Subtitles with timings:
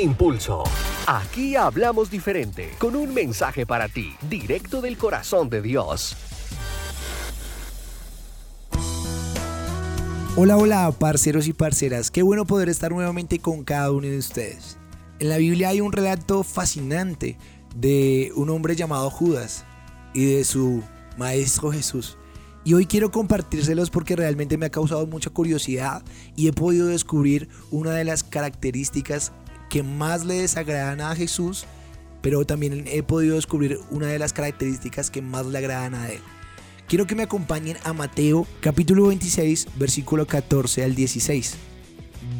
[0.00, 0.62] Impulso.
[1.06, 6.16] Aquí hablamos diferente, con un mensaje para ti, directo del corazón de Dios.
[10.36, 12.12] Hola, hola, parceros y parceras.
[12.12, 14.76] Qué bueno poder estar nuevamente con cada uno de ustedes.
[15.18, 17.36] En la Biblia hay un relato fascinante
[17.74, 19.64] de un hombre llamado Judas
[20.14, 20.82] y de su
[21.16, 22.16] maestro Jesús.
[22.64, 26.04] Y hoy quiero compartírselos porque realmente me ha causado mucha curiosidad
[26.36, 29.32] y he podido descubrir una de las características
[29.78, 31.64] que más le desagradan a Jesús,
[32.20, 36.18] pero también he podido descubrir una de las características que más le agradan a él.
[36.88, 41.54] Quiero que me acompañen a Mateo capítulo 26, versículo 14 al 16.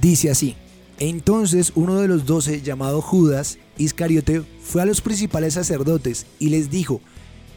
[0.00, 0.56] Dice así,
[0.98, 6.70] entonces uno de los doce, llamado Judas Iscariote, fue a los principales sacerdotes y les
[6.70, 7.00] dijo,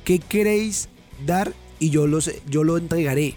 [0.05, 0.89] ¿qué queréis
[1.25, 1.53] dar?
[1.79, 3.33] Y yo, los, yo lo entregaré.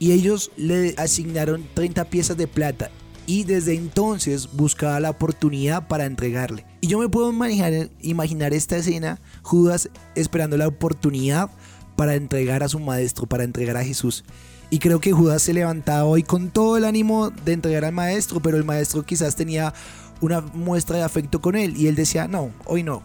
[0.00, 2.90] Y ellos le asignaron 30 piezas de plata
[3.26, 6.64] y desde entonces buscaba la oportunidad para entregarle.
[6.80, 11.50] Y yo me puedo imaginar, imaginar esta escena, Judas esperando la oportunidad
[11.96, 14.24] para entregar a su maestro, para entregar a Jesús.
[14.70, 18.40] Y creo que Judas se levantaba hoy con todo el ánimo de entregar al maestro,
[18.40, 19.72] pero el maestro quizás tenía
[20.20, 23.02] una muestra de afecto con él y él decía, no, hoy no,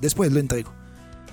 [0.00, 0.72] después lo entrego.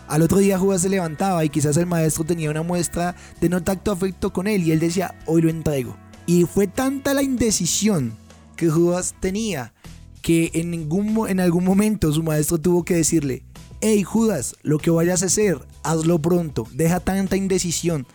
[0.08, 3.62] Al otro día Judas se levantaba y quizás el maestro tenía una muestra de no
[3.64, 5.96] tacto afecto con él y él decía, hoy lo entrego.
[6.26, 8.14] Y fue tanta la indecisión
[8.60, 9.74] que Judas tenía
[10.22, 13.42] que en, ningún, en algún momento su maestro tuvo que decirle,
[13.80, 18.06] hey Judas, lo que vayas a hacer, hazlo pronto, deja tanta indecisión,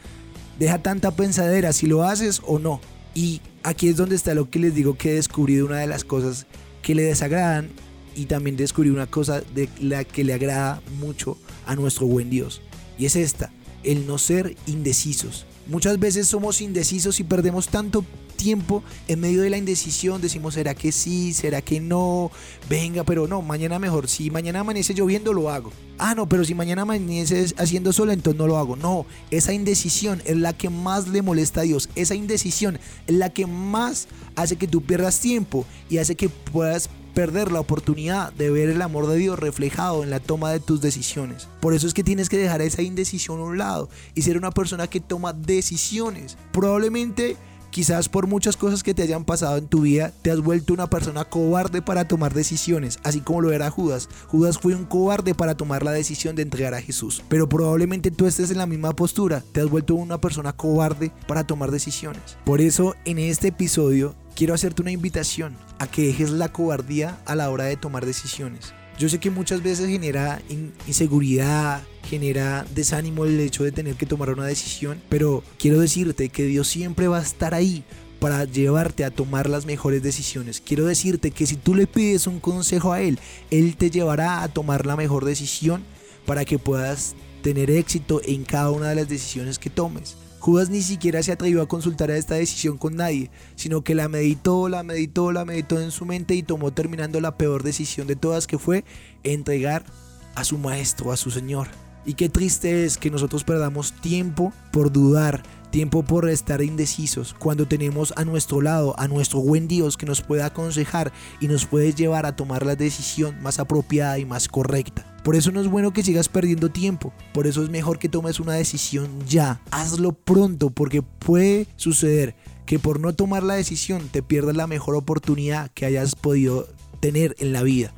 [0.58, 2.82] deja tanta pensadera si lo haces o no.
[3.14, 6.04] Y aquí es donde está lo que les digo que he descubrido una de las
[6.04, 6.46] cosas
[6.82, 7.70] que le desagradan
[8.14, 12.60] y también descubrí una cosa de la que le agrada mucho a nuestro buen Dios.
[12.98, 13.50] Y es esta,
[13.82, 15.46] el no ser indecisos.
[15.66, 18.04] Muchas veces somos indecisos y perdemos tanto
[18.36, 20.20] tiempo en medio de la indecisión.
[20.20, 21.32] Decimos, ¿será que sí?
[21.32, 22.30] ¿Será que no?
[22.68, 24.06] Venga, pero no, mañana mejor.
[24.08, 25.72] Si mañana amanece lloviendo, lo hago.
[25.98, 28.76] Ah, no, pero si mañana amanece haciendo sol, entonces no lo hago.
[28.76, 31.88] No, esa indecisión es la que más le molesta a Dios.
[31.94, 36.90] Esa indecisión es la que más hace que tú pierdas tiempo y hace que puedas
[37.14, 40.80] perder la oportunidad de ver el amor de Dios reflejado en la toma de tus
[40.80, 41.48] decisiones.
[41.60, 44.50] Por eso es que tienes que dejar esa indecisión a un lado y ser una
[44.50, 46.36] persona que toma decisiones.
[46.52, 47.36] Probablemente
[47.74, 50.88] Quizás por muchas cosas que te hayan pasado en tu vida, te has vuelto una
[50.88, 54.08] persona cobarde para tomar decisiones, así como lo era Judas.
[54.28, 57.24] Judas fue un cobarde para tomar la decisión de entregar a Jesús.
[57.28, 61.48] Pero probablemente tú estés en la misma postura, te has vuelto una persona cobarde para
[61.48, 62.38] tomar decisiones.
[62.44, 67.34] Por eso en este episodio quiero hacerte una invitación a que dejes la cobardía a
[67.34, 68.74] la hora de tomar decisiones.
[68.98, 70.40] Yo sé que muchas veces genera
[70.86, 76.44] inseguridad, genera desánimo el hecho de tener que tomar una decisión, pero quiero decirte que
[76.44, 77.84] Dios siempre va a estar ahí
[78.20, 80.62] para llevarte a tomar las mejores decisiones.
[80.64, 83.18] Quiero decirte que si tú le pides un consejo a Él,
[83.50, 85.82] Él te llevará a tomar la mejor decisión
[86.24, 90.16] para que puedas tener éxito en cada una de las decisiones que tomes.
[90.44, 94.10] Judas ni siquiera se atrevió a consultar a esta decisión con nadie, sino que la
[94.10, 98.14] meditó, la meditó, la meditó en su mente y tomó terminando la peor decisión de
[98.14, 98.84] todas que fue
[99.22, 99.86] entregar
[100.34, 101.68] a su maestro, a su Señor.
[102.04, 107.66] Y qué triste es que nosotros perdamos tiempo por dudar, tiempo por estar indecisos, cuando
[107.66, 111.94] tenemos a nuestro lado a nuestro buen Dios que nos puede aconsejar y nos puede
[111.94, 115.13] llevar a tomar la decisión más apropiada y más correcta.
[115.24, 117.14] Por eso no es bueno que sigas perdiendo tiempo.
[117.32, 119.62] Por eso es mejor que tomes una decisión ya.
[119.70, 122.36] Hazlo pronto porque puede suceder
[122.66, 126.68] que por no tomar la decisión te pierdas la mejor oportunidad que hayas podido
[127.00, 127.94] tener en la vida.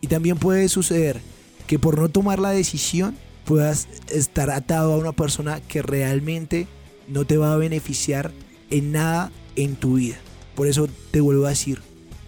[0.00, 1.20] Y también puede suceder
[1.68, 6.66] que por no tomar la decisión puedas estar atado a una persona que realmente
[7.06, 8.32] no te va a beneficiar
[8.70, 10.16] en nada en tu vida.
[10.56, 11.80] Por eso te vuelvo a decir,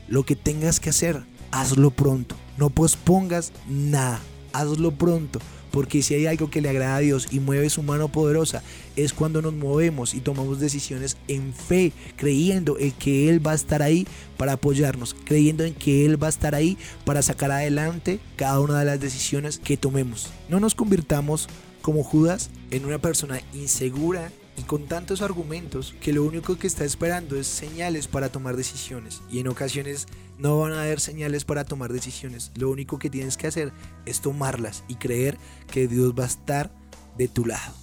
[0.07, 2.37] lo que tengas que hacer, hazlo pronto.
[2.59, 4.21] No pospongas nada,
[4.53, 5.41] hazlo pronto.
[5.71, 8.63] Porque si hay algo que le agrada a Dios y mueve su mano poderosa,
[8.97, 13.57] es cuando nos movemos y tomamos decisiones en fe, creyendo en que Él va a
[13.57, 18.19] estar ahí para apoyarnos, creyendo en que Él va a estar ahí para sacar adelante
[18.37, 20.31] cada una de las decisiones que tomemos.
[20.49, 21.49] No nos convirtamos
[21.83, 26.85] como Judas en una persona insegura y con tantos argumentos que lo único que está
[26.85, 29.23] esperando es señales para tomar decisiones.
[29.31, 30.07] Y en ocasiones
[30.39, 32.51] no van a haber señales para tomar decisiones.
[32.57, 33.73] Lo único que tienes que hacer
[34.07, 35.39] es tomarlas y creer
[35.71, 36.71] que Dios va a estar
[37.17, 37.75] de tu lado.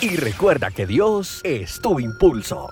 [0.00, 2.68] Y recuerda que Dios es tu impulso.